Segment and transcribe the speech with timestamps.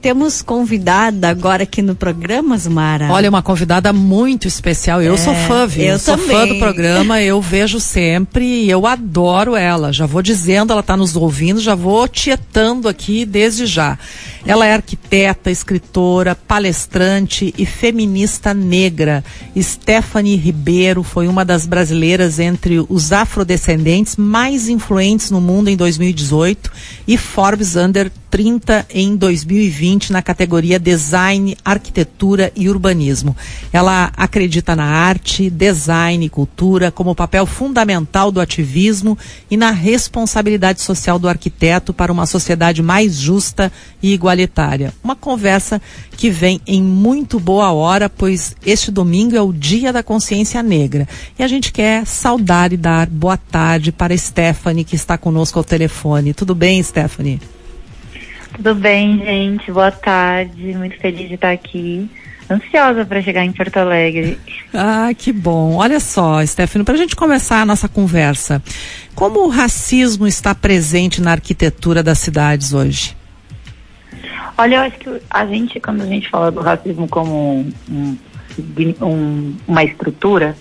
[0.00, 3.08] temos convidada agora aqui no programa, Zumara.
[3.10, 5.02] Olha, uma convidada muito especial.
[5.02, 5.84] Eu é, sou fã, viu?
[5.84, 6.36] Eu sou também.
[6.36, 9.92] fã do programa, eu vejo sempre e eu adoro ela.
[9.92, 13.98] Já vou dizendo, ela está nos ouvindo, já vou tietando aqui desde já.
[14.46, 19.22] Ela é arquiteta, escritora, palestrante e feminista negra.
[19.58, 26.70] Stephanie Ribeiro foi uma das brasileiras entre os afrodescendentes mais influentes no mundo em 2018
[27.06, 33.36] e Forbes Under 30 em 2020 na categoria Design, Arquitetura e Urbanismo.
[33.72, 39.18] Ela acredita na arte, design e cultura como papel fundamental do ativismo
[39.50, 43.72] e na responsabilidade social do arquiteto para uma sociedade mais justa
[44.02, 44.94] e igualitária.
[45.02, 45.82] Uma conversa
[46.16, 51.08] que vem em muito boa hora, pois este domingo é o Dia da Consciência Negra.
[51.38, 55.64] E a gente quer saudar e dar boa tarde para Stephanie, que está conosco ao
[55.64, 56.32] telefone.
[56.32, 57.40] Tudo bem, Stephanie?
[58.62, 59.72] Tudo bem, gente?
[59.72, 60.74] Boa tarde.
[60.74, 62.06] Muito feliz de estar aqui.
[62.50, 64.38] Ansiosa para chegar em Porto Alegre.
[64.74, 65.76] Ah, que bom.
[65.76, 68.62] Olha só, Stefano, para a gente começar a nossa conversa,
[69.14, 73.16] como o racismo está presente na arquitetura das cidades hoje?
[74.58, 78.18] Olha, eu acho que a gente, quando a gente fala do racismo como um,
[79.00, 80.54] um, uma estrutura,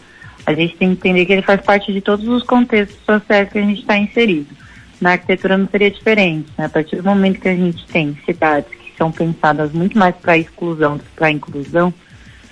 [0.46, 3.60] a gente tem que entender que ele faz parte de todos os contextos sociais que
[3.60, 4.59] a gente está inserido
[5.00, 6.50] na arquitetura não seria diferente.
[6.58, 6.66] Né?
[6.66, 10.38] A partir do momento que a gente tem cidades que são pensadas muito mais para
[10.38, 11.94] exclusão do que para inclusão,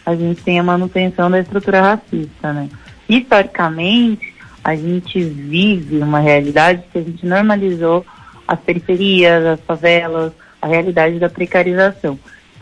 [0.06, 2.54] a gente tem a manutenção da estrutura racista.
[2.54, 2.70] Né?
[3.10, 8.06] Historicamente, a gente vive uma realidade que a gente normalizou
[8.48, 12.18] as periferias, as favelas, a realidade da precarização.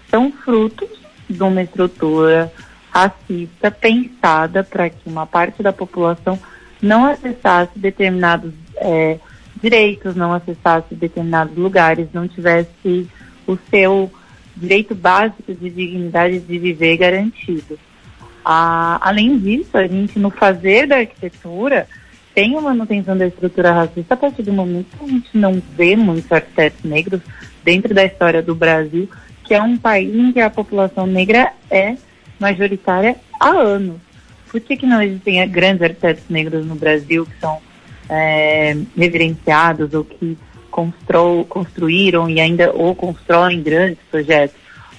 [0.09, 0.89] São frutos
[1.30, 2.52] de uma estrutura
[2.92, 6.39] racista pensada para que uma parte da população
[6.81, 9.20] não acessasse determinados é,
[9.66, 13.09] direitos, não acessasse determinados lugares, não tivesse
[13.47, 14.11] o seu
[14.55, 17.80] direito básico de dignidade de viver garantido.
[18.43, 21.88] Ah, além disso, a gente no fazer da arquitetura
[22.36, 25.95] tem uma manutenção da estrutura racista a partir do momento que a gente não vê
[25.95, 27.21] muitos arquitetos negros
[27.64, 29.09] dentro da história do Brasil,
[29.43, 31.95] que é um país em que a população negra é
[32.39, 33.99] majoritária há anos.
[34.52, 37.59] Por que, que não existem grandes arquitetos negros no Brasil que são
[38.10, 40.38] é, reverenciados ou que
[40.70, 44.55] constru, construíram e ainda ou constroem grandes projetos.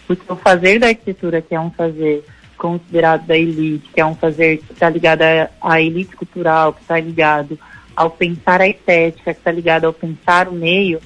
[0.06, 2.24] Porque o fazer da arquitetura, que é um fazer
[2.56, 6.80] considerado da elite, que é um fazer que está ligado à, à elite cultural, que
[6.80, 7.58] está ligado
[7.94, 11.00] ao pensar a estética, que está ligado ao pensar o meio,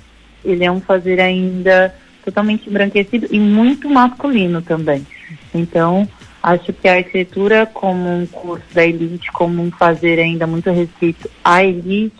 [0.44, 1.94] ele é um fazer ainda
[2.24, 5.06] totalmente embranquecido e muito masculino também.
[5.54, 6.08] Então,
[6.42, 11.30] Acho que a arquitetura como um curso da elite, como um fazer ainda muito restrito
[11.44, 12.16] à elite,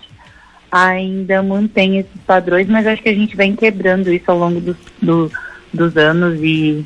[0.71, 4.77] ainda mantém esses padrões, mas acho que a gente vem quebrando isso ao longo do,
[5.01, 5.33] do,
[5.73, 6.85] dos anos e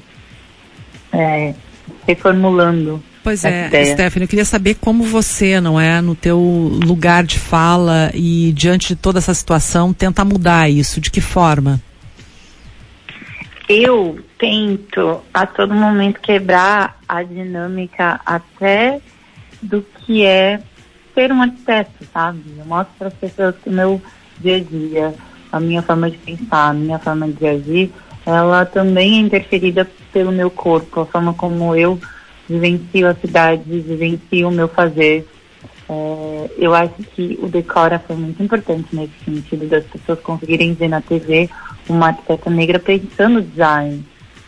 [1.12, 1.54] é,
[2.06, 3.02] reformulando.
[3.22, 8.10] Pois é, Stephanie, eu queria saber como você, não é, no teu lugar de fala
[8.14, 11.80] e diante de toda essa situação, tenta mudar isso, de que forma?
[13.68, 19.00] eu tento a todo momento quebrar a dinâmica até
[19.62, 20.60] do que é
[21.14, 22.42] ser um arquiteto, sabe?
[22.58, 24.02] Eu mostro para as pessoas que o meu
[24.38, 25.14] dia a dia,
[25.50, 27.92] a minha forma de pensar, a minha forma de agir,
[28.26, 31.98] ela também é interferida pelo meu corpo, a forma como eu
[32.46, 35.26] vivencio a cidade, vivencio o meu fazer.
[35.88, 40.88] É, eu acho que o Decora foi muito importante nesse sentido das pessoas conseguirem ver
[40.88, 41.48] na TV
[41.88, 44.04] uma arquiteta negra pensando design,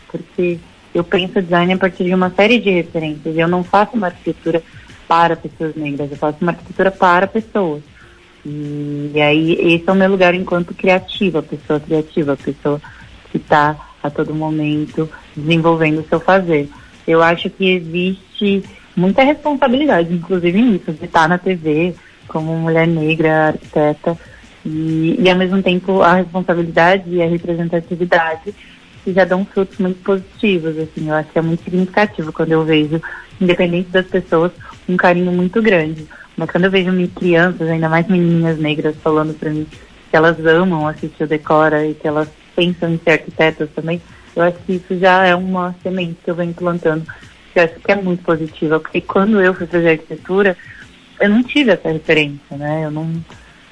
[0.09, 0.59] porque
[0.93, 3.37] eu penso design a partir de uma série de referências.
[3.37, 4.63] Eu não faço uma arquitetura
[5.07, 7.81] para pessoas negras, eu faço uma arquitetura para pessoas.
[8.45, 12.81] E, e aí esse é o meu lugar enquanto criativa, pessoa criativa, pessoa
[13.31, 16.69] que está a todo momento desenvolvendo o seu fazer.
[17.07, 18.63] Eu acho que existe
[18.95, 21.93] muita responsabilidade, inclusive nisso, de estar na TV
[22.27, 24.17] como mulher negra, arquiteta,
[24.65, 28.53] e, e ao mesmo tempo a responsabilidade e a representatividade
[29.07, 32.65] que já dão frutos muito positivos, assim, eu acho que é muito significativo quando eu
[32.65, 33.01] vejo,
[33.39, 34.51] independente das pessoas,
[34.89, 36.05] um carinho muito grande.
[36.35, 39.65] Mas quando eu vejo crianças, ainda mais meninas negras, falando para mim
[40.09, 44.01] que elas amam assistir o Decora e que elas pensam em ser arquitetas também,
[44.35, 47.05] eu acho que isso já é uma semente que eu venho plantando,
[47.53, 50.57] que eu acho que é muito positiva, porque quando eu fui fazer arquitetura,
[51.21, 52.83] eu não tive essa referência, né?
[52.83, 53.09] Eu não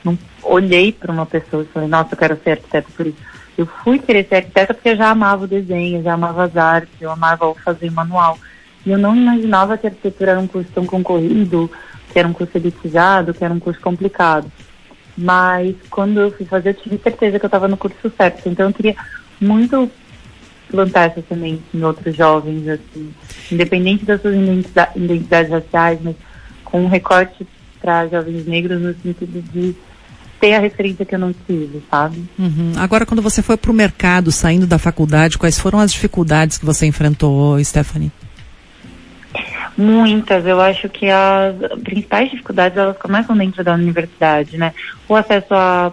[0.01, 3.34] não olhei para uma pessoa e falei, nossa, eu quero ser arquiteta por isso.
[3.57, 6.93] Eu fui querer ser arquiteta porque eu já amava o desenho, já amava as artes,
[6.99, 8.37] eu amava fazer manual.
[8.85, 11.71] E eu não imaginava que a arquitetura era um curso tão concorrido,
[12.11, 14.51] que era um curso elitizado, que era um curso complicado.
[15.17, 18.47] Mas quando eu fui fazer, eu tive certeza que eu estava no curso certo.
[18.49, 18.95] Então eu queria
[19.39, 19.89] muito
[20.69, 23.13] plantar essa semente em outros jovens, assim,
[23.51, 24.35] independente das suas
[24.95, 26.15] identidades raciais, mas
[26.63, 27.47] com um recorte
[27.79, 29.75] para jovens negros no sentido de
[30.39, 32.23] ter a referência que eu não tive, sabe?
[32.37, 32.73] Uhum.
[32.77, 36.65] Agora, quando você foi para o mercado, saindo da faculdade, quais foram as dificuldades que
[36.65, 38.11] você enfrentou, Stephanie?
[39.77, 40.45] Muitas.
[40.45, 44.73] Eu acho que as principais dificuldades elas começam dentro da universidade, né?
[45.07, 45.91] O acesso a,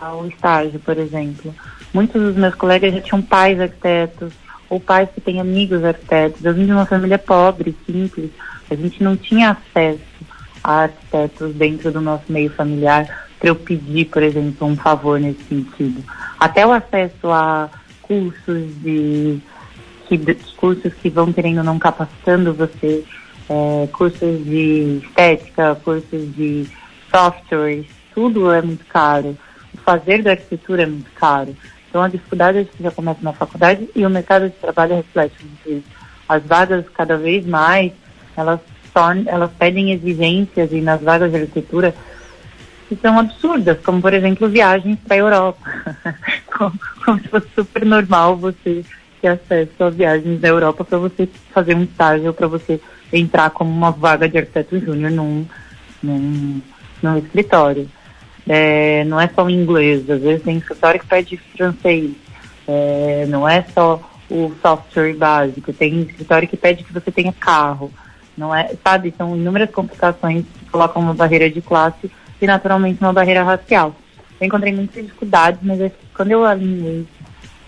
[0.00, 1.54] ao estágio, por exemplo.
[1.92, 4.32] Muitos dos meus colegas já tinham pais arquitetos
[4.68, 6.44] ou pais que têm amigos arquitetos.
[6.44, 8.30] Eu vim de uma família pobre, simples.
[8.70, 10.00] A gente não tinha acesso
[10.62, 15.44] a arquitetos dentro do nosso meio familiar para eu pedir, por exemplo, um favor nesse
[15.44, 16.02] sentido.
[16.40, 17.68] Até o acesso a
[18.00, 19.38] cursos de
[20.08, 20.18] que,
[20.56, 23.04] cursos que vão querendo não capacitando você,
[23.50, 26.66] é, cursos de estética, cursos de
[27.10, 29.36] softwares, tudo é muito caro.
[29.74, 31.54] O fazer da arquitetura é muito caro.
[31.90, 35.36] Então a dificuldade é que já começa na faculdade e o mercado de trabalho reflete
[35.66, 35.84] isso.
[36.26, 37.92] As vagas cada vez mais,
[38.38, 38.60] elas,
[38.94, 41.94] tornam, elas pedem exigências e nas vagas de arquitetura
[42.88, 45.58] que são absurdas, como por exemplo viagens para a Europa.
[46.56, 48.84] como, como, se fosse super normal você
[49.20, 52.80] ter acesso a viagens da Europa para você fazer um estágio, para você
[53.12, 55.46] entrar como uma vaga de arquiteto júnior num,
[56.02, 56.60] num,
[57.02, 57.88] num escritório.
[58.46, 62.12] É, não é só o inglês, às vezes tem escritório que pede francês.
[62.66, 64.00] É, não é só
[64.30, 67.90] o software básico, tem escritório que pede que você tenha carro.
[68.36, 72.10] Não é, sabe, são inúmeras complicações que colocam uma barreira de classe
[72.44, 73.94] e naturalmente uma barreira racial.
[74.40, 77.06] Eu encontrei muitas dificuldades, mas quando eu alinhei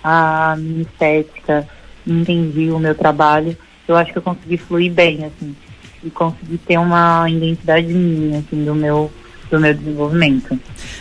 [0.05, 1.67] a minha estética,
[2.06, 3.56] entendi o meu trabalho,
[3.88, 5.56] eu acho que eu consegui fluir bem, assim,
[6.05, 9.11] e consegui ter uma identidade minha, assim, do meu
[9.49, 10.58] do meu desenvolvimento.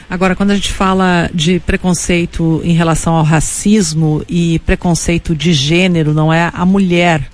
[0.08, 6.14] Agora, quando a gente fala de preconceito em relação ao racismo e preconceito de gênero,
[6.14, 7.28] não é a mulher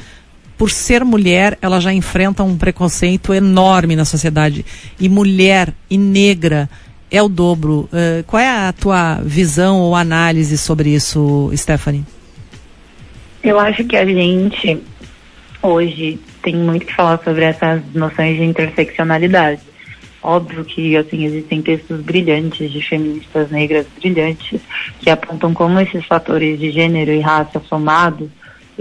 [0.62, 4.64] por ser mulher, ela já enfrenta um preconceito enorme na sociedade.
[5.00, 6.70] E mulher e negra
[7.10, 7.90] é o dobro.
[7.92, 12.06] Uh, qual é a tua visão ou análise sobre isso, Stephanie?
[13.44, 14.80] Eu acho que a gente
[15.64, 19.62] hoje tem muito que falar sobre essas noções de interseccionalidade.
[20.22, 24.62] Óbvio que assim existem textos brilhantes de feministas negras brilhantes
[25.00, 28.30] que apontam como esses fatores de gênero e raça somados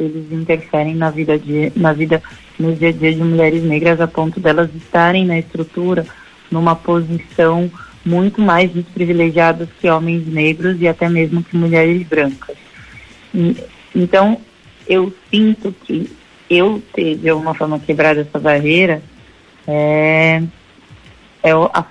[0.03, 2.23] eles interferem na vida, de, na vida,
[2.59, 6.07] no dia a dia de mulheres negras a ponto delas estarem na estrutura
[6.51, 7.71] numa posição
[8.05, 12.57] muito mais desprivilegiadas que homens negros e até mesmo que mulheres brancas.
[13.35, 13.57] E,
[13.95, 14.41] então,
[14.89, 16.11] eu sinto que
[16.49, 19.03] eu ter de alguma forma quebrado essa barreira
[19.67, 20.43] é,
[21.43, 21.85] é a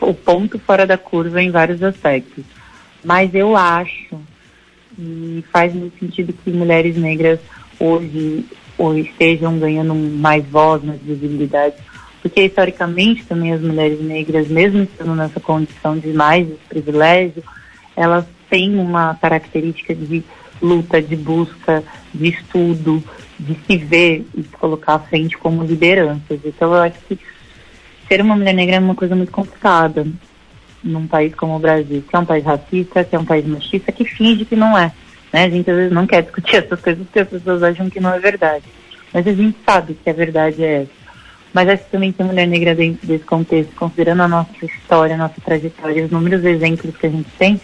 [0.00, 2.44] o ponto fora da curva em vários aspectos.
[3.04, 4.20] Mas eu acho
[4.98, 7.38] e faz muito sentido que mulheres negras
[7.78, 8.44] hoje,
[8.76, 11.76] hoje estejam ganhando mais voz, mais visibilidade,
[12.22, 17.42] porque historicamente também as mulheres negras, mesmo estando nessa condição de mais privilégio,
[17.96, 20.22] elas têm uma característica de
[20.60, 21.82] luta, de busca,
[22.12, 23.02] de estudo,
[23.38, 26.40] de se ver e se colocar à frente como lideranças.
[26.44, 27.18] Então eu acho que
[28.06, 30.06] ser uma mulher negra é uma coisa muito complicada
[30.82, 33.92] num país como o Brasil, que é um país racista, que é um país machista,
[33.92, 34.92] que finge que não é.
[35.32, 35.44] Né?
[35.44, 38.14] A gente às vezes não quer discutir essas coisas porque as pessoas acham que não
[38.14, 38.64] é verdade.
[39.12, 41.00] Mas a gente sabe que a verdade é essa.
[41.52, 45.18] Mas acho que também tem mulher negra dentro desse contexto, considerando a nossa história, a
[45.18, 47.60] nossa trajetória, os números exemplos que a gente tem,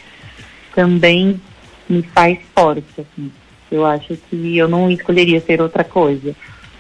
[0.75, 1.41] também
[1.89, 2.85] me faz forte.
[2.99, 3.31] Assim.
[3.71, 6.35] Eu acho que eu não escolheria ser outra coisa.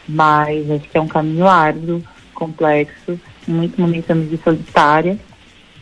[0.09, 2.03] Mas acho que é um caminho árduo,
[2.35, 5.19] complexo, em muitos momentos de solitária,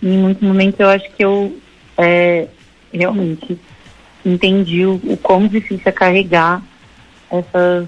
[0.04, 1.56] em muitos momentos eu acho que eu
[1.96, 2.46] é,
[2.92, 3.58] realmente
[4.24, 6.62] entendi o, o quão difícil é carregar
[7.30, 7.86] essas,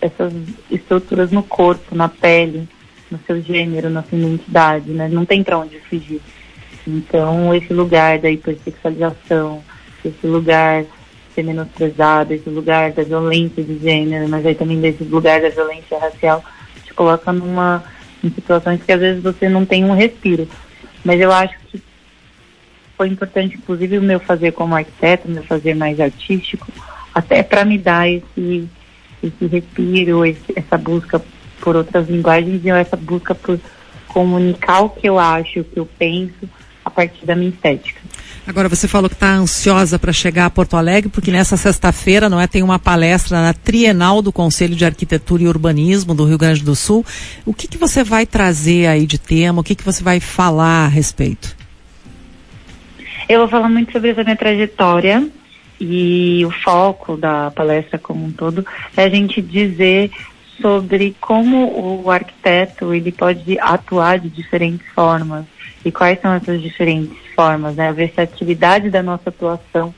[0.00, 0.32] essas
[0.70, 2.68] estruturas no corpo, na pele,
[3.10, 5.08] no seu gênero, na sua identidade, né?
[5.08, 6.20] Não tem para onde fugir.
[6.86, 9.62] Então, esse lugar da hipersexualização,
[10.04, 10.88] esse lugar de
[11.34, 15.98] ser menosprezado, esse lugar da violência de gênero, mas aí também desse lugar da violência
[15.98, 16.44] racial,
[16.84, 17.82] te coloca numa
[18.24, 20.48] em situações que às vezes você não tem um respiro.
[21.06, 21.80] Mas eu acho que
[22.96, 26.66] foi importante, inclusive, o meu fazer como arquiteto, o meu fazer mais artístico,
[27.14, 28.68] até para me dar esse,
[29.22, 31.22] esse respiro, esse, essa busca
[31.60, 33.60] por outras linguagens e essa busca por
[34.08, 36.48] comunicar o que eu acho, o que eu penso
[36.96, 38.00] partir da minha estética.
[38.46, 42.40] Agora você falou que está ansiosa para chegar a Porto Alegre, porque nessa sexta-feira, não
[42.40, 46.62] é, tem uma palestra na Trienal do Conselho de Arquitetura e Urbanismo do Rio Grande
[46.62, 47.04] do Sul.
[47.44, 49.60] O que que você vai trazer aí de tema?
[49.60, 51.56] O que que você vai falar a respeito?
[53.28, 55.28] Eu vou falar muito sobre essa minha trajetória
[55.80, 58.64] e o foco da palestra como um todo
[58.96, 60.12] é a gente dizer
[60.60, 65.44] sobre como o arquiteto ele pode atuar de diferentes formas
[65.84, 67.88] e quais são essas diferentes formas, né?
[67.88, 69.94] A versatilidade da nossa atuação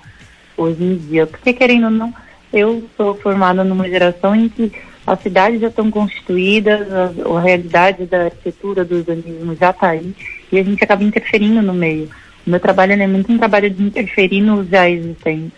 [0.56, 1.26] hoje em dia.
[1.26, 2.12] Porque querendo ou não,
[2.52, 4.72] eu sou formada numa geração em que
[5.06, 10.14] as cidades já estão constituídas, a, a realidade da arquitetura, do urbanismo já está aí
[10.52, 12.10] e a gente acaba interferindo no meio.
[12.46, 15.52] O meu trabalho é muito um trabalho de interferir nos já existentes,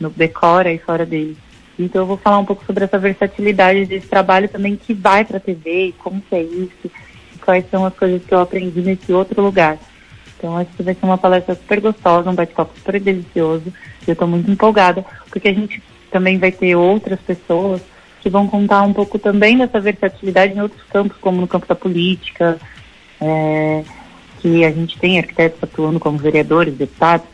[0.00, 1.36] no decora e fora dele.
[1.78, 5.36] Então eu vou falar um pouco sobre essa versatilidade desse trabalho também que vai para
[5.36, 6.90] a TV, como que é isso,
[7.34, 9.78] e quais são as coisas que eu aprendi nesse outro lugar.
[10.36, 13.72] Então acho que vai ser uma palestra super gostosa, um bate-papo super delicioso.
[14.06, 17.82] Eu estou muito empolgada, porque a gente também vai ter outras pessoas
[18.20, 21.74] que vão contar um pouco também dessa versatilidade em outros campos, como no campo da
[21.74, 22.58] política,
[23.20, 23.84] é,
[24.40, 27.26] que a gente tem arquitetos atuando como vereadores, deputados,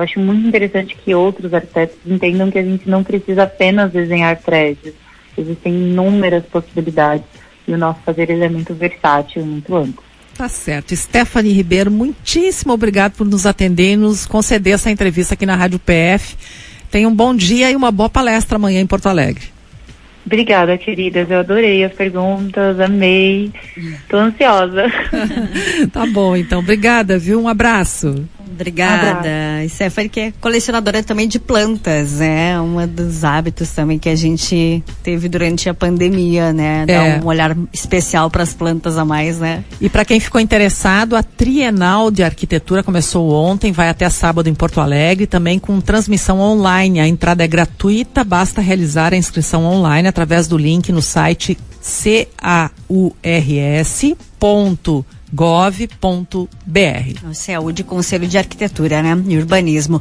[0.00, 4.36] eu acho muito interessante que outros arquitetos entendam que a gente não precisa apenas desenhar
[4.38, 4.94] prédios.
[5.36, 7.26] Existem inúmeras possibilidades
[7.68, 10.02] e o nosso fazer ele é muito versátil e muito amplo.
[10.36, 10.96] Tá certo.
[10.96, 15.78] Stephanie Ribeiro, muitíssimo obrigado por nos atender e nos conceder essa entrevista aqui na Rádio
[15.78, 16.34] PF.
[16.90, 19.44] Tenha um bom dia e uma boa palestra amanhã em Porto Alegre.
[20.24, 21.30] Obrigada, queridas.
[21.30, 23.52] Eu adorei as perguntas, amei.
[24.08, 24.84] Tô ansiosa.
[25.92, 26.60] tá bom, então.
[26.60, 27.40] Obrigada, viu?
[27.40, 28.26] Um abraço.
[28.52, 29.28] Obrigada.
[29.68, 32.60] Stephanie, que é colecionadora também de plantas, né?
[32.60, 36.84] Um dos hábitos também que a gente teve durante a pandemia, né?
[36.86, 37.20] Dar é.
[37.20, 39.64] um olhar especial para as plantas a mais, né?
[39.80, 44.54] E para quem ficou interessado, a Trienal de Arquitetura começou ontem, vai até sábado em
[44.54, 47.00] Porto Alegre, também com transmissão online.
[47.00, 53.20] A entrada é gratuita, basta realizar a inscrição online através do link no site caurs.gov.br.
[57.28, 59.20] O CEU de Conselho de Arquitetura né?
[59.26, 59.98] e Urbanismo.